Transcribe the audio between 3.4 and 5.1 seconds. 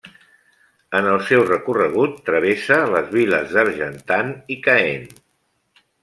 d'Argentan i Caen.